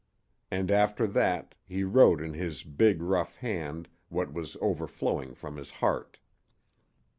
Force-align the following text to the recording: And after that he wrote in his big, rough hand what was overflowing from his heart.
And 0.49 0.71
after 0.71 1.05
that 1.05 1.53
he 1.63 1.83
wrote 1.83 2.21
in 2.23 2.33
his 2.33 2.63
big, 2.63 3.03
rough 3.03 3.35
hand 3.37 3.87
what 4.09 4.33
was 4.33 4.57
overflowing 4.59 5.35
from 5.35 5.57
his 5.57 5.69
heart. 5.69 6.17